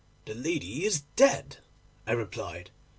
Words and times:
—"The 0.25 0.33
lady 0.33 0.83
is 0.83 1.01
dead," 1.15 1.57
I 2.07 2.13
replied. 2.13 2.71